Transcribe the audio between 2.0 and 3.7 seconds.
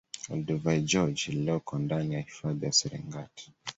ya hifadhi ya Serengeti